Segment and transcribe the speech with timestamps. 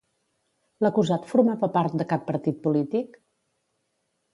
[0.85, 3.25] L'acusat formava part de cap partit polític?